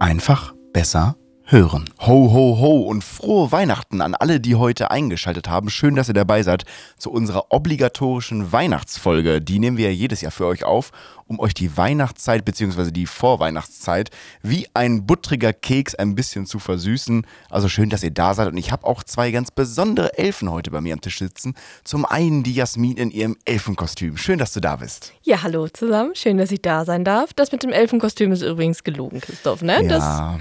[0.00, 1.16] Einfach besser
[1.50, 1.90] hören.
[2.06, 5.68] Ho, ho, ho und frohe Weihnachten an alle, die heute eingeschaltet haben.
[5.68, 6.64] Schön, dass ihr dabei seid
[6.96, 9.40] zu unserer obligatorischen Weihnachtsfolge.
[9.40, 10.92] Die nehmen wir ja jedes Jahr für euch auf,
[11.26, 12.92] um euch die Weihnachtszeit bzw.
[12.92, 14.10] die Vorweihnachtszeit
[14.42, 17.26] wie ein buttriger Keks ein bisschen zu versüßen.
[17.48, 18.48] Also schön, dass ihr da seid.
[18.48, 21.54] Und ich habe auch zwei ganz besondere Elfen heute bei mir am Tisch sitzen.
[21.82, 24.16] Zum einen die Jasmin in ihrem Elfenkostüm.
[24.16, 25.12] Schön, dass du da bist.
[25.22, 26.14] Ja, hallo zusammen.
[26.14, 27.32] Schön, dass ich da sein darf.
[27.34, 29.82] Das mit dem Elfenkostüm ist übrigens gelogen, Christoph, ne?
[29.82, 29.88] Ja.
[29.88, 30.40] Das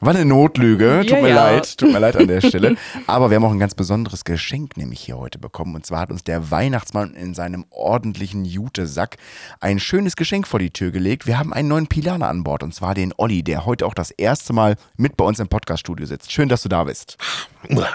[0.00, 1.34] war eine Notlüge, tut Ja, mir ja.
[1.34, 2.76] leid, tut mir leid an der Stelle.
[3.06, 5.74] Aber wir haben auch ein ganz besonderes Geschenk nämlich hier heute bekommen.
[5.74, 9.16] Und zwar hat uns der Weihnachtsmann in seinem ordentlichen Jutesack
[9.60, 11.26] ein schönes Geschenk vor die Tür gelegt.
[11.26, 14.10] Wir haben einen neuen Pilaner an Bord und zwar den Olli, der heute auch das
[14.10, 16.32] erste Mal mit bei uns im Podcaststudio sitzt.
[16.32, 17.16] Schön, dass du da bist.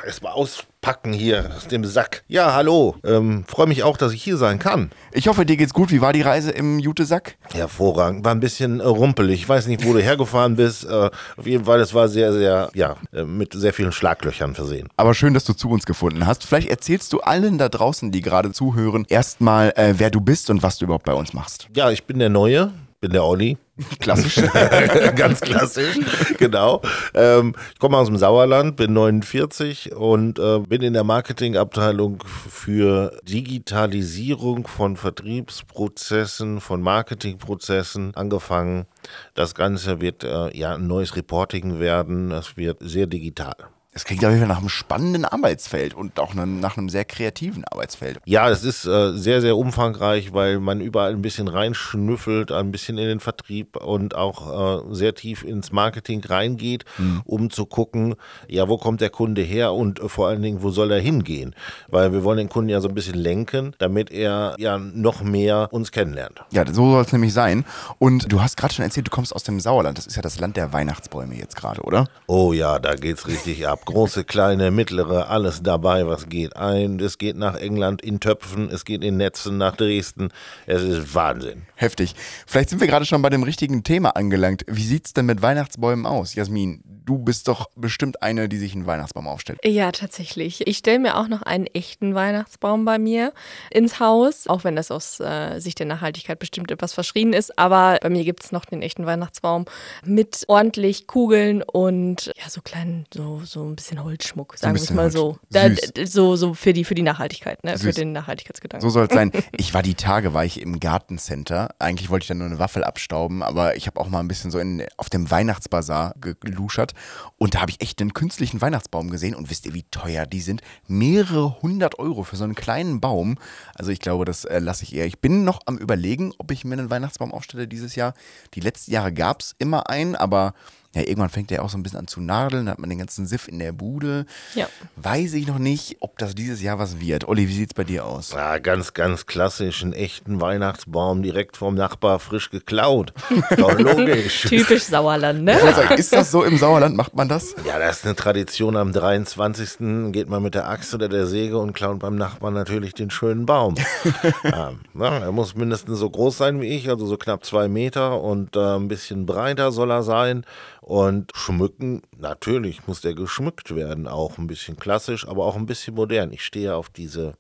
[0.05, 0.33] Erstmal
[0.81, 2.23] auspacken hier aus dem Sack.
[2.27, 2.95] Ja, hallo.
[3.03, 4.91] Ähm, Freue mich auch, dass ich hier sein kann.
[5.11, 5.91] Ich hoffe, dir geht's gut.
[5.91, 7.37] Wie war die Reise im Jutesack?
[7.51, 8.23] Hervorragend.
[8.23, 9.41] War ein bisschen äh, rumpelig.
[9.41, 10.85] Ich weiß nicht, wo du hergefahren bist.
[10.85, 14.87] Äh, auf jeden Fall, es war sehr, sehr, ja, äh, mit sehr vielen Schlaglöchern versehen.
[14.95, 16.45] Aber schön, dass du zu uns gefunden hast.
[16.45, 20.63] Vielleicht erzählst du allen da draußen, die gerade zuhören, erstmal, äh, wer du bist und
[20.63, 21.67] was du überhaupt bei uns machst.
[21.75, 22.71] Ja, ich bin der Neue.
[23.01, 23.57] Bin der Olli.
[23.99, 24.35] Klassisch.
[25.15, 25.97] Ganz klassisch,
[26.37, 26.81] genau.
[27.13, 33.17] Ähm, ich komme aus dem Sauerland, bin 49 und äh, bin in der Marketingabteilung für
[33.23, 38.85] Digitalisierung von Vertriebsprozessen, von Marketingprozessen angefangen.
[39.33, 42.29] Das Ganze wird äh, ja ein neues Reporting werden.
[42.29, 43.55] Das wird sehr digital.
[43.91, 47.65] Das klingt auf jeden Fall nach einem spannenden Arbeitsfeld und auch nach einem sehr kreativen
[47.65, 48.19] Arbeitsfeld.
[48.25, 52.99] Ja, es ist äh, sehr, sehr umfangreich, weil man überall ein bisschen reinschnüffelt, ein bisschen
[52.99, 56.85] in den Vertrieb und auch äh, sehr tief ins Marketing reingeht,
[57.25, 58.15] um zu gucken,
[58.47, 61.55] ja, wo kommt der Kunde her und äh, vor allen Dingen, wo soll er hingehen?
[61.87, 65.69] Weil wir wollen den Kunden ja so ein bisschen lenken, damit er ja noch mehr
[65.71, 66.41] uns kennenlernt.
[66.51, 67.65] Ja, so soll es nämlich sein.
[67.97, 69.97] Und du hast gerade schon erzählt, du kommst aus dem Sauerland.
[69.97, 72.05] Das ist ja das Land der Weihnachtsbäume jetzt gerade, oder?
[72.27, 73.78] Oh ja, da geht's richtig ab.
[73.85, 76.99] Große, kleine, mittlere, alles dabei, was geht ein.
[76.99, 80.29] Es geht nach England in Töpfen, es geht in Netzen nach Dresden.
[80.67, 81.63] Es ist Wahnsinn.
[81.75, 82.15] Heftig.
[82.45, 84.63] Vielleicht sind wir gerade schon bei dem richtigen Thema angelangt.
[84.67, 86.35] Wie sieht's denn mit Weihnachtsbäumen aus?
[86.35, 89.59] Jasmin, du bist doch bestimmt eine, die sich einen Weihnachtsbaum aufstellt.
[89.65, 90.67] ja, tatsächlich.
[90.67, 93.33] Ich stelle mir auch noch einen echten Weihnachtsbaum bei mir
[93.71, 97.57] ins Haus, auch wenn das aus äh, Sicht der Nachhaltigkeit bestimmt etwas verschrien ist.
[97.57, 99.65] Aber bei mir gibt es noch den echten Weihnachtsbaum
[100.05, 104.91] mit ordentlich Kugeln und ja, so kleinen, so, so ein bisschen Holzschmuck, sagen wir es
[104.91, 105.37] mal so.
[105.49, 105.69] Da,
[106.05, 106.35] so.
[106.35, 107.77] So für die, für die Nachhaltigkeit, ne?
[107.77, 108.87] für den Nachhaltigkeitsgedanken.
[108.87, 109.31] So soll es sein.
[109.57, 111.75] Ich war die Tage, war ich im Gartencenter.
[111.79, 114.51] Eigentlich wollte ich da nur eine Waffel abstauben, aber ich habe auch mal ein bisschen
[114.51, 116.93] so in, auf dem Weihnachtsbazar geluschert.
[117.37, 119.35] Und da habe ich echt einen künstlichen Weihnachtsbaum gesehen.
[119.35, 120.61] Und wisst ihr, wie teuer die sind?
[120.87, 123.37] Mehrere hundert Euro für so einen kleinen Baum.
[123.75, 125.05] Also ich glaube, das äh, lasse ich eher.
[125.05, 128.13] Ich bin noch am überlegen, ob ich mir einen Weihnachtsbaum aufstelle dieses Jahr.
[128.53, 130.53] Die letzten Jahre gab es immer einen, aber
[130.95, 132.97] ja, irgendwann fängt der auch so ein bisschen an zu nadeln, dann hat man den
[132.97, 134.25] ganzen Siff in der Bude.
[134.55, 134.67] Ja.
[134.95, 137.27] Weiß ich noch nicht, ob das dieses Jahr was wird.
[137.27, 138.31] Olli, wie sieht's bei dir aus?
[138.31, 139.83] Ja, ganz, ganz klassisch.
[139.83, 143.13] Einen echten Weihnachtsbaum direkt vom Nachbar frisch geklaut.
[143.57, 144.41] Doch logisch.
[144.49, 145.59] Typisch Sauerland, ne?
[145.59, 146.95] Sagen, ist das so im Sauerland?
[146.95, 147.55] Macht man das?
[147.67, 148.75] Ja, das ist eine Tradition.
[148.75, 150.11] Am 23.
[150.11, 153.45] geht man mit der Axt oder der Säge und klaut beim Nachbarn natürlich den schönen
[153.45, 153.75] Baum.
[154.43, 158.55] ja, er muss mindestens so groß sein wie ich, also so knapp zwei Meter und
[158.55, 160.45] äh, ein bisschen breiter soll er sein.
[160.81, 165.95] Und schmücken, natürlich muss der geschmückt werden, auch ein bisschen klassisch, aber auch ein bisschen
[165.95, 166.31] modern.
[166.31, 167.35] Ich stehe auf diese,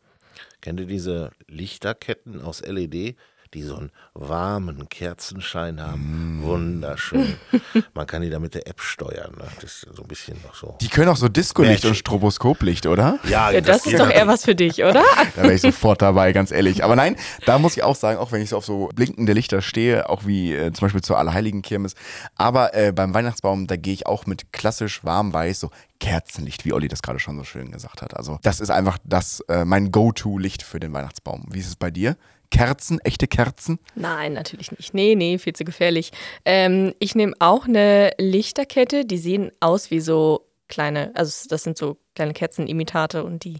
[0.61, 3.15] kennt ihr diese Lichterketten aus LED?
[3.53, 6.39] Die so einen warmen Kerzenschein haben.
[6.43, 7.35] Wunderschön.
[7.93, 9.33] Man kann die da mit der App steuern.
[9.37, 9.45] Ne?
[9.55, 10.77] Das ist so ein bisschen noch so.
[10.81, 11.95] Die können auch so Discolicht und.
[11.95, 13.19] Stroboskoplicht, oder?
[13.27, 15.03] Ja, Ja, das ist doch eher was für dich, oder?
[15.35, 16.83] Da wäre ich sofort dabei, ganz ehrlich.
[16.83, 17.15] Aber nein,
[17.45, 20.25] da muss ich auch sagen, auch wenn ich so auf so blinkende Lichter stehe, auch
[20.25, 21.93] wie äh, zum Beispiel zur Allerheiligen Kirmes,
[22.35, 26.87] aber äh, beim Weihnachtsbaum, da gehe ich auch mit klassisch warm-weiß, so Kerzenlicht, wie Olli
[26.87, 28.15] das gerade schon so schön gesagt hat.
[28.15, 31.45] Also das ist einfach das, äh, mein Go-To-Licht für den Weihnachtsbaum.
[31.49, 32.15] Wie ist es bei dir?
[32.51, 33.79] Kerzen, echte Kerzen?
[33.95, 34.93] Nein, natürlich nicht.
[34.93, 36.11] Nee, nee, viel zu gefährlich.
[36.45, 41.77] Ähm, ich nehme auch eine Lichterkette, die sehen aus wie so kleine, also das sind
[41.77, 43.59] so kleine Kerzenimitate und die,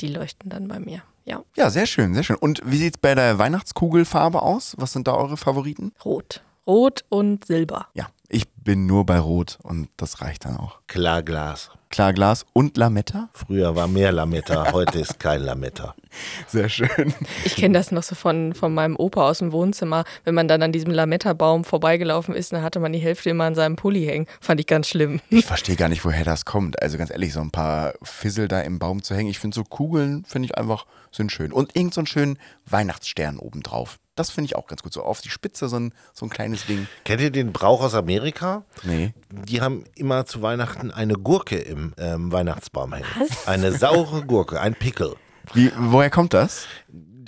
[0.00, 1.02] die leuchten dann bei mir.
[1.24, 2.36] Ja, Ja, sehr schön, sehr schön.
[2.36, 4.74] Und wie sieht es bei der Weihnachtskugelfarbe aus?
[4.78, 5.92] Was sind da eure Favoriten?
[6.04, 6.42] rot.
[6.66, 7.88] Rot und Silber.
[7.94, 10.80] Ja, ich bin nur bei Rot und das reicht dann auch.
[10.88, 11.70] Klarglas.
[11.88, 13.30] Klarglas und Lametta?
[13.32, 15.94] Früher war mehr Lametta, heute ist kein Lametta.
[16.48, 17.14] Sehr schön.
[17.46, 20.04] Ich kenne das noch so von, von meinem Opa aus dem Wohnzimmer.
[20.24, 23.54] Wenn man dann an diesem Lametta-Baum vorbeigelaufen ist, dann hatte man die Hälfte immer an
[23.54, 24.26] seinem Pulli hängen.
[24.38, 25.22] Fand ich ganz schlimm.
[25.30, 26.82] Ich verstehe gar nicht, woher das kommt.
[26.82, 29.30] Also ganz ehrlich, so ein paar Fissel da im Baum zu hängen.
[29.30, 31.52] Ich finde so Kugeln, finde ich einfach, sind schön.
[31.52, 33.98] Und irgend so einen schönen Weihnachtsstern obendrauf.
[34.14, 34.92] Das finde ich auch ganz gut.
[34.92, 36.88] So auf die Spitze so ein, so ein kleines Ding.
[37.04, 38.57] Kennt ihr den Brauch aus Amerika?
[38.82, 39.14] Nee.
[39.30, 43.06] Die haben immer zu Weihnachten eine Gurke im ähm, Weihnachtsbaum hängen.
[43.18, 43.46] Was?
[43.48, 45.14] Eine saure Gurke, ein Pickel.
[45.54, 46.66] Wie, woher kommt das?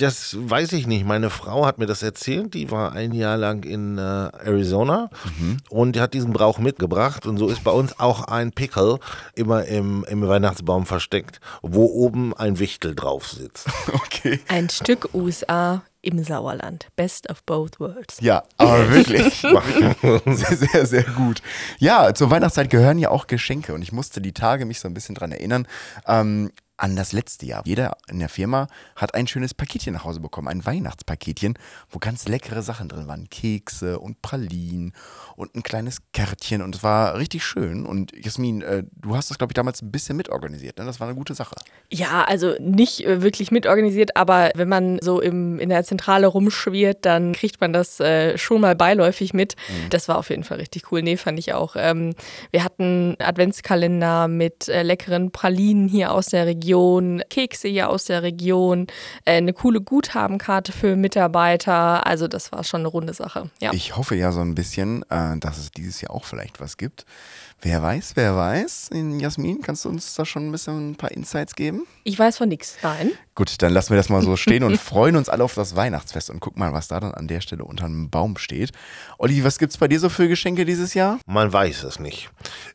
[0.01, 1.05] Das weiß ich nicht.
[1.05, 2.55] Meine Frau hat mir das erzählt.
[2.55, 5.11] Die war ein Jahr lang in äh, Arizona
[5.69, 7.27] und die hat diesen Brauch mitgebracht.
[7.27, 8.99] Und so ist bei uns auch ein Pickel
[9.35, 13.69] immer im, im Weihnachtsbaum versteckt, wo oben ein Wichtel drauf sitzt.
[13.93, 14.41] Okay.
[14.49, 16.89] Ein Stück USA im Sauerland.
[16.97, 18.19] Best of both worlds.
[18.21, 19.41] Ja, aber wirklich.
[20.27, 21.43] sehr, sehr, sehr gut.
[21.79, 24.95] Ja, zur Weihnachtszeit gehören ja auch Geschenke und ich musste die Tage mich so ein
[24.95, 25.67] bisschen dran erinnern.
[26.07, 26.51] Ähm,
[26.81, 27.63] an das letzte Jahr.
[27.67, 28.67] Jeder in der Firma
[28.97, 31.59] hat ein schönes Paketchen nach Hause bekommen, ein Weihnachtspaketchen,
[31.91, 33.29] wo ganz leckere Sachen drin waren.
[33.29, 34.95] Kekse und Pralinen
[35.37, 37.87] und ein kleines Kärtchen und es war richtig schön.
[37.87, 40.79] Und Jasmin, äh, du hast das, glaube ich, damals ein bisschen mitorganisiert.
[40.79, 40.85] Ne?
[40.85, 41.55] Das war eine gute Sache.
[41.91, 47.05] Ja, also nicht äh, wirklich mitorganisiert, aber wenn man so im, in der Zentrale rumschwirrt,
[47.05, 49.57] dann kriegt man das äh, schon mal beiläufig mit.
[49.91, 51.03] Das war auf jeden Fall richtig cool.
[51.03, 51.77] Nee, fand ich auch.
[51.77, 52.15] Ähm,
[52.51, 56.70] wir hatten Adventskalender mit äh, leckeren Pralinen hier aus der Region,
[57.31, 58.87] Kekse hier aus der Region,
[59.25, 62.07] äh, eine coole Guthabenkarte für Mitarbeiter.
[62.07, 63.51] Also das war schon eine runde Sache.
[63.61, 63.73] Ja.
[63.73, 67.05] Ich hoffe ja so ein bisschen, äh, dass es dieses Jahr auch vielleicht was gibt.
[67.63, 68.91] Wer weiß, wer weiß.
[69.19, 71.87] Jasmin, kannst du uns da schon ein bisschen ein paar Insights geben?
[72.05, 72.77] Ich weiß von nichts.
[72.83, 73.13] Nein.
[73.41, 76.29] Gut, dann lassen wir das mal so stehen und freuen uns alle auf das Weihnachtsfest
[76.29, 78.71] und gucken mal, was da dann an der Stelle unter einem Baum steht.
[79.17, 81.19] Olli, was gibt's bei dir so für Geschenke dieses Jahr?
[81.25, 82.29] Man weiß es nicht.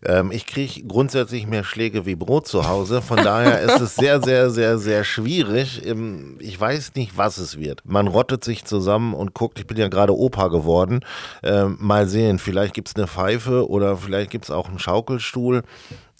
[0.03, 3.03] Ähm, ich kriege grundsätzlich mehr Schläge wie Brot zu Hause.
[3.03, 5.85] Von daher ist es sehr, sehr, sehr, sehr schwierig.
[5.85, 7.83] Ähm, Ich weiß nicht, was es wird.
[7.85, 9.59] Man rottet sich zusammen und guckt.
[9.59, 11.01] Ich bin ja gerade Opa geworden.
[11.43, 15.61] Ähm, mal sehen, vielleicht gibt es eine Pfeife oder vielleicht gibt es auch einen Schaukelstuhl.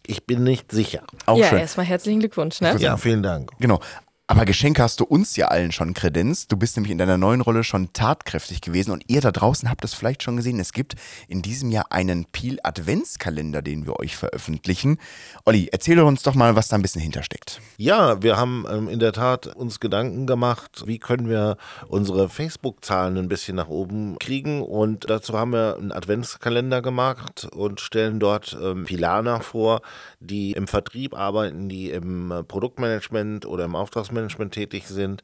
[0.08, 1.02] Ich bin nicht sicher.
[1.26, 1.58] Auch ja, schön.
[1.58, 2.62] erstmal herzlichen Glückwunsch.
[2.62, 2.76] Ne?
[2.78, 3.50] Ja, vielen Dank.
[3.60, 3.80] Genau.
[4.28, 6.52] Aber Geschenke hast du uns ja allen schon kredenzt.
[6.52, 9.86] Du bist nämlich in deiner neuen Rolle schon tatkräftig gewesen und ihr da draußen habt
[9.86, 10.60] es vielleicht schon gesehen.
[10.60, 10.96] Es gibt
[11.28, 14.98] in diesem Jahr einen Peel Adventskalender, den wir euch veröffentlichen.
[15.46, 17.62] Olli, erzähle uns doch mal, was da ein bisschen hintersteckt.
[17.78, 21.58] Ja, wir haben ähm, in der Tat uns Gedanken gemacht, wie können wir
[21.88, 24.64] unsere Facebook-Zahlen ein bisschen nach oben kriegen.
[24.64, 29.82] Und dazu haben wir einen Adventskalender gemacht und stellen dort ähm, Pilaner vor,
[30.20, 34.15] die im Vertrieb arbeiten, die im äh, Produktmanagement oder im Auftragsmanagement
[34.52, 35.24] tätig sind.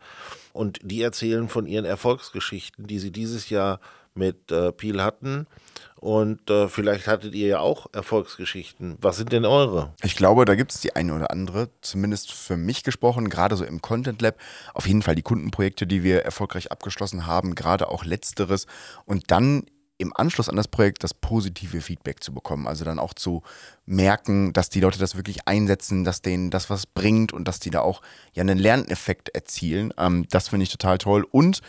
[0.53, 3.79] Und die erzählen von ihren Erfolgsgeschichten, die sie dieses Jahr
[4.13, 5.47] mit äh, Peel hatten.
[5.95, 8.97] Und äh, vielleicht hattet ihr ja auch Erfolgsgeschichten.
[9.01, 9.93] Was sind denn eure?
[10.03, 13.63] Ich glaube, da gibt es die eine oder andere, zumindest für mich gesprochen, gerade so
[13.63, 14.35] im Content Lab.
[14.73, 18.65] Auf jeden Fall die Kundenprojekte, die wir erfolgreich abgeschlossen haben, gerade auch letzteres.
[19.05, 19.65] Und dann
[20.01, 22.67] im Anschluss an das Projekt das positive Feedback zu bekommen.
[22.67, 23.43] Also dann auch zu
[23.85, 27.69] merken, dass die Leute das wirklich einsetzen, dass denen das was bringt und dass die
[27.69, 28.01] da auch
[28.33, 29.93] ja einen Lerneffekt erzielen.
[29.97, 31.25] Ähm, das finde ich total toll.
[31.31, 31.61] Und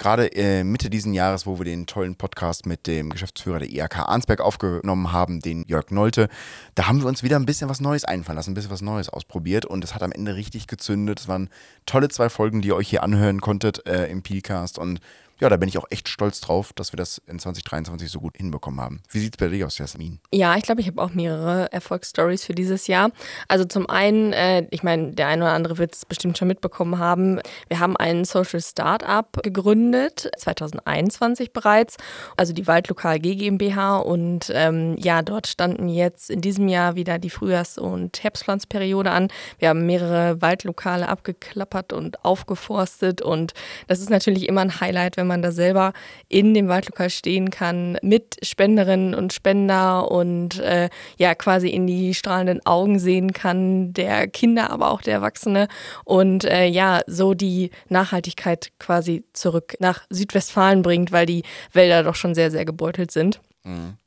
[0.00, 3.98] gerade äh, Mitte diesen Jahres, wo wir den tollen Podcast mit dem Geschäftsführer der IAK
[3.98, 6.28] Arnsberg aufgenommen haben, den Jörg Nolte,
[6.74, 9.10] da haben wir uns wieder ein bisschen was Neues einfallen lassen, ein bisschen was Neues
[9.10, 11.20] ausprobiert und es hat am Ende richtig gezündet.
[11.20, 11.50] Es waren
[11.84, 15.00] tolle zwei Folgen, die ihr euch hier anhören konntet äh, im Peelcast und
[15.40, 18.36] ja, da bin ich auch echt stolz drauf, dass wir das in 2023 so gut
[18.36, 19.02] hinbekommen haben.
[19.10, 20.20] Wie sieht es bei dir aus, Jasmin?
[20.32, 23.10] Ja, ich glaube, ich habe auch mehrere Erfolgsstories für dieses Jahr.
[23.48, 26.98] Also zum einen, äh, ich meine, der eine oder andere wird es bestimmt schon mitbekommen
[26.98, 31.96] haben, wir haben ein Social Startup gegründet, 2021 bereits,
[32.36, 37.30] also die Waldlokal GmbH und ähm, ja, dort standen jetzt in diesem Jahr wieder die
[37.30, 39.28] Frühjahrs- und Herbstpflanzperiode an.
[39.58, 43.54] Wir haben mehrere Waldlokale abgeklappert und aufgeforstet und
[43.86, 45.92] das ist natürlich immer ein Highlight, wenn man da selber
[46.28, 52.14] in dem Waldlokal stehen kann mit Spenderinnen und Spender und äh, ja quasi in die
[52.14, 55.68] strahlenden Augen sehen kann der Kinder, aber auch der Erwachsene
[56.04, 62.14] und äh, ja so die Nachhaltigkeit quasi zurück nach Südwestfalen bringt, weil die Wälder doch
[62.14, 63.40] schon sehr sehr gebeutelt sind.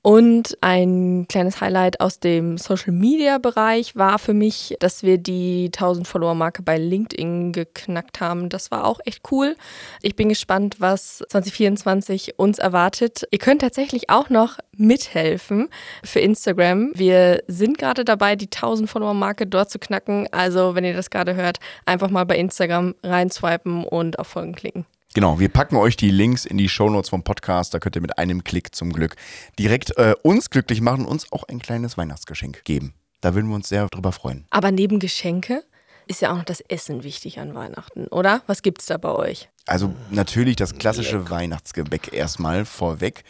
[0.01, 5.65] Und ein kleines Highlight aus dem Social Media Bereich war für mich, dass wir die
[5.67, 8.49] 1000 Follower Marke bei LinkedIn geknackt haben.
[8.49, 9.55] Das war auch echt cool.
[10.01, 13.27] Ich bin gespannt, was 2024 uns erwartet.
[13.29, 15.69] Ihr könnt tatsächlich auch noch mithelfen
[16.03, 16.91] für Instagram.
[16.95, 20.27] Wir sind gerade dabei, die 1000 Follower Marke dort zu knacken.
[20.31, 24.85] Also, wenn ihr das gerade hört, einfach mal bei Instagram reinswipen und auf Folgen klicken.
[25.15, 27.71] Genau, wir packen euch die Links in die Shownotes vom Podcast.
[27.71, 29.15] Da könnt ihr mit einem Klick zum Glück
[29.59, 32.95] direkt äh, uns glücklich machen und uns auch ein kleines Weihnachtsgeschenk geben.
[33.21, 34.45] Da würden wir uns sehr drüber freuen.
[34.49, 35.63] Aber neben Geschenke
[36.07, 38.41] ist ja auch noch das Essen wichtig an Weihnachten, oder?
[38.47, 39.49] Was gibt's da bei euch?
[39.67, 43.23] Also natürlich das klassische Weihnachtsgebäck erstmal vorweg.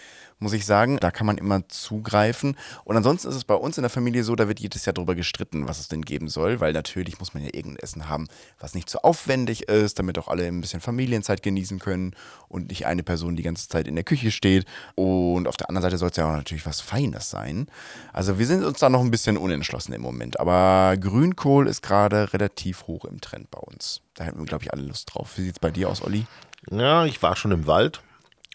[0.43, 0.97] Muss ich sagen.
[0.99, 2.55] Da kann man immer zugreifen.
[2.83, 5.15] Und ansonsten ist es bei uns in der Familie so, da wird jedes Jahr darüber
[5.15, 8.27] gestritten, was es denn geben soll, weil natürlich muss man ja irgendein Essen haben,
[8.59, 12.15] was nicht zu so aufwendig ist, damit auch alle ein bisschen Familienzeit genießen können
[12.49, 14.65] und nicht eine Person die ganze Zeit in der Küche steht.
[14.95, 17.67] Und auf der anderen Seite soll es ja auch natürlich was Feines sein.
[18.11, 20.39] Also wir sind uns da noch ein bisschen unentschlossen im Moment.
[20.39, 24.01] Aber Grünkohl ist gerade relativ hoch im Trend bei uns.
[24.13, 25.37] Da hätten wir, glaube ich, alle Lust drauf.
[25.37, 26.25] Wie sieht es bei dir aus, Olli?
[26.69, 28.01] Ja, ich war schon im Wald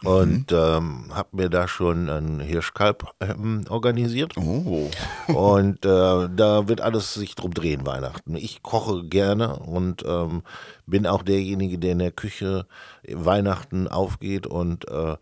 [0.05, 0.57] und mhm.
[0.57, 4.37] ähm, habe mir da schon ein Hirschkalb ähm, organisiert.
[4.37, 4.91] Oh.
[5.27, 8.37] Und äh, da wird alles sich drum drehen, Weihnachten.
[8.37, 10.43] Ich koche gerne und ähm,
[10.87, 12.67] bin auch derjenige, der in der Küche
[13.09, 15.17] Weihnachten aufgeht und äh,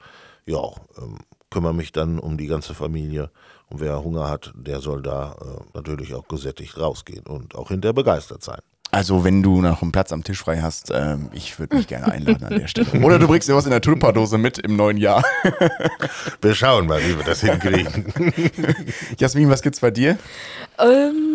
[0.44, 0.62] ja,
[0.98, 1.18] ähm,
[1.50, 3.30] kümmere mich dann um die ganze Familie.
[3.68, 7.94] Und wer Hunger hat, der soll da äh, natürlich auch gesättigt rausgehen und auch hinterher
[7.94, 8.60] begeistert sein.
[8.92, 12.10] Also, wenn du noch einen Platz am Tisch frei hast, ähm, ich würde mich gerne
[12.10, 13.02] einladen an der Stelle.
[13.02, 15.24] Oder du bringst dir was in der Tupperdose mit im neuen Jahr.
[16.40, 18.12] wir schauen mal, wie wir das hinkriegen.
[19.18, 20.18] Jasmin, was gibt's bei dir?
[20.78, 21.25] Ähm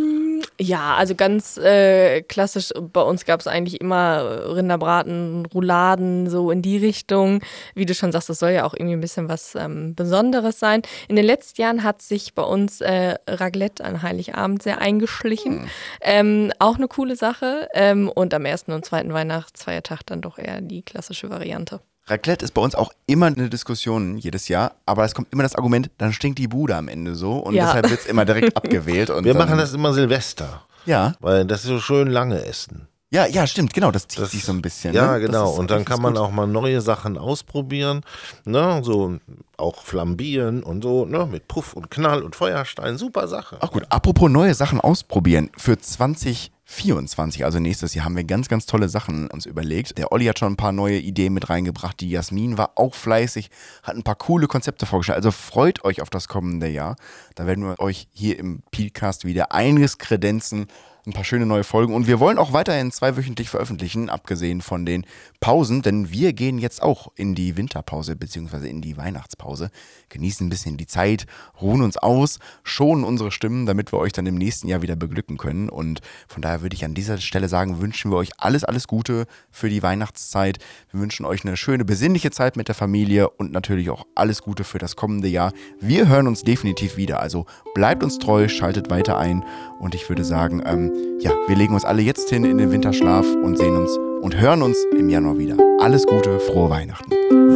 [0.61, 6.61] ja, also ganz äh, klassisch, bei uns gab es eigentlich immer Rinderbraten, Rouladen, so in
[6.61, 7.41] die Richtung.
[7.73, 10.83] Wie du schon sagst, das soll ja auch irgendwie ein bisschen was ähm, Besonderes sein.
[11.07, 15.63] In den letzten Jahren hat sich bei uns äh, Raclette an Heiligabend sehr eingeschlichen.
[15.63, 15.69] Mhm.
[16.01, 17.67] Ähm, auch eine coole Sache.
[17.73, 21.81] Ähm, und am ersten und zweiten Weihnachtsfeiertag dann doch eher die klassische Variante.
[22.07, 25.55] Raclette ist bei uns auch immer eine Diskussion jedes Jahr, aber es kommt immer das
[25.55, 27.67] Argument, dann stinkt die Bude am Ende so und ja.
[27.67, 29.09] deshalb wird es immer direkt abgewählt.
[29.23, 30.63] Wir machen das immer Silvester.
[30.85, 31.13] Ja.
[31.19, 32.87] Weil das ist so schön lange Essen.
[33.13, 34.93] Ja, ja, stimmt, genau, das zieht das, sich so ein bisschen.
[34.93, 35.19] Ja, ne?
[35.19, 35.51] genau.
[35.51, 36.23] Und dann kann man gut.
[36.23, 38.03] auch mal neue Sachen ausprobieren,
[38.45, 39.17] ne, so
[39.57, 43.57] auch flambieren und so, ne, mit Puff und Knall und Feuerstein, super Sache.
[43.59, 48.47] Ach gut, apropos neue Sachen ausprobieren, für 20 24, also nächstes Jahr, haben wir ganz,
[48.47, 49.97] ganz tolle Sachen uns überlegt.
[49.97, 51.99] Der Olli hat schon ein paar neue Ideen mit reingebracht.
[51.99, 53.49] Die Jasmin war auch fleißig,
[53.83, 55.17] hat ein paar coole Konzepte vorgestellt.
[55.17, 56.95] Also freut euch auf das kommende Jahr.
[57.35, 60.67] Da werden wir euch hier im Podcast wieder einiges kredenzen
[61.05, 61.93] ein paar schöne neue Folgen.
[61.93, 65.05] Und wir wollen auch weiterhin zweiwöchentlich veröffentlichen, abgesehen von den
[65.39, 68.69] Pausen, denn wir gehen jetzt auch in die Winterpause bzw.
[68.69, 69.71] in die Weihnachtspause,
[70.09, 71.25] genießen ein bisschen die Zeit,
[71.59, 75.37] ruhen uns aus, schonen unsere Stimmen, damit wir euch dann im nächsten Jahr wieder beglücken
[75.37, 75.69] können.
[75.69, 79.25] Und von daher würde ich an dieser Stelle sagen, wünschen wir euch alles, alles Gute
[79.49, 80.59] für die Weihnachtszeit.
[80.91, 84.63] Wir wünschen euch eine schöne, besinnliche Zeit mit der Familie und natürlich auch alles Gute
[84.63, 85.53] für das kommende Jahr.
[85.79, 87.19] Wir hören uns definitiv wieder.
[87.21, 89.43] Also bleibt uns treu, schaltet weiter ein
[89.79, 93.25] und ich würde sagen, ähm, ja, wir legen uns alle jetzt hin in den Winterschlaf
[93.43, 95.55] und sehen uns und hören uns im Januar wieder.
[95.79, 97.11] Alles Gute, frohe Weihnachten.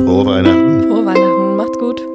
[0.05, 0.83] Frohe Weihnachten.
[0.83, 2.14] Frohe Weihnachten.